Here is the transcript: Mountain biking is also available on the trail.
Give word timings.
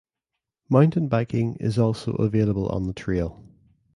Mountain 0.67 1.09
biking 1.09 1.57
is 1.57 1.77
also 1.77 2.13
available 2.13 2.67
on 2.69 2.87
the 2.87 2.93
trail. 2.93 3.45